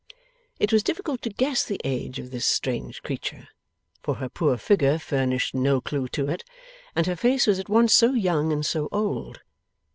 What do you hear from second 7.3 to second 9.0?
was at once so young and so